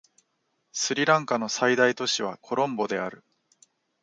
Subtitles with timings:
[0.71, 3.23] スリランカの最大都市はコロンボである